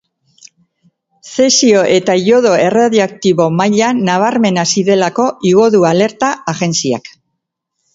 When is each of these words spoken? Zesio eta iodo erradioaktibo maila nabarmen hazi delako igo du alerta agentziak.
Zesio 1.33 1.83
eta 1.99 2.15
iodo 2.23 2.55
erradioaktibo 2.69 3.49
maila 3.61 3.93
nabarmen 4.11 4.61
hazi 4.67 4.89
delako 4.93 5.31
igo 5.55 5.73
du 5.79 5.89
alerta 5.95 6.37
agentziak. 6.57 7.17